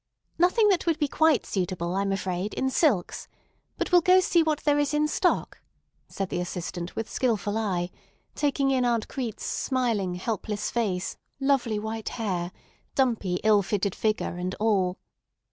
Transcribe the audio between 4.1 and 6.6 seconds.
and see what there is in stock," said the